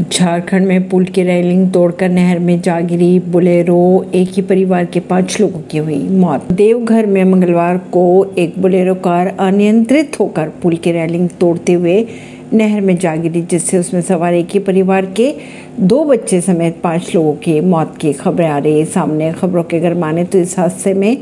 झारखंड 0.00 0.66
में 0.66 0.88
पुल 0.88 1.04
की 1.04 1.22
रेलिंग 1.22 1.70
तोड़कर 1.72 2.08
नहर 2.08 2.38
में 2.38 2.60
जा 2.62 2.78
गिरी 2.80 3.18
बुलेरो 3.20 3.78
एक 4.14 4.28
ही 4.32 4.42
परिवार 4.42 4.84
के 4.84 5.00
पाँच 5.02 5.40
लोगों 5.40 5.60
की 5.70 5.78
हुई 5.78 5.98
मौत। 6.10 6.52
देवघर 6.52 7.06
में 7.06 7.22
मंगलवार 7.24 7.78
को 7.92 8.04
एक 8.38 8.60
बुलेरो 8.62 8.94
कार 8.96 9.34
अनियंत्रित 9.40 10.20
होकर 10.20 10.48
पुल 10.62 10.76
की 10.76 10.92
रेलिंग 10.92 11.28
तोड़ते 11.40 11.72
हुए 11.72 12.06
नहर 12.52 12.80
में 12.80 12.96
जा 12.98 13.16
गिरी, 13.16 13.42
जिससे 13.42 13.78
उसमें 13.78 14.00
सवार 14.02 14.34
एक 14.34 14.50
ही 14.50 14.58
परिवार 14.60 15.06
के 15.16 15.34
दो 15.80 16.02
बच्चे 16.04 16.40
समेत 16.40 16.80
पाँच 16.82 17.14
लोगों 17.14 17.34
की 17.34 17.60
मौत 17.60 17.96
की 18.00 18.12
खबरें 18.14 18.48
आ 18.48 18.58
रही। 18.58 18.78
है 18.78 18.84
सामने 18.86 19.32
खबरों 19.32 19.62
के 19.62 19.76
अगर 19.76 19.94
माने 19.96 20.24
तो 20.24 20.38
इस 20.38 20.58
हादसे 20.58 20.94
में 20.94 21.16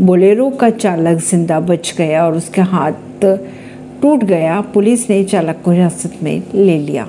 बुलेरो 0.00 0.50
का 0.50 0.70
चालक 0.72 1.18
ज़िंदा 1.20 1.60
बच 1.62 1.94
गया 1.98 2.26
और 2.26 2.36
उसके 2.36 2.60
हाथ 2.60 3.24
टूट 3.24 4.24
गया। 4.24 4.60
पुलिस 4.74 5.10
ने 5.10 5.24
चालक 5.24 5.62
को 5.64 5.70
हिरासत 5.70 6.22
में 6.22 6.42
ले 6.54 6.78
लिया। 6.78 7.08